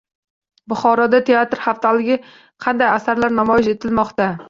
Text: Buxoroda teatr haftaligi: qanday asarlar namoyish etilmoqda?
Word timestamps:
Buxoroda 0.73 1.19
teatr 1.27 1.63
haftaligi: 1.67 2.19
qanday 2.67 2.93
asarlar 2.97 3.41
namoyish 3.45 3.75
etilmoqda? 3.79 4.37